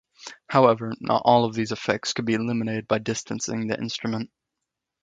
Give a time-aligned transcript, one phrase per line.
[0.49, 4.31] However, not all these effects could be eliminated by distancing the instrument.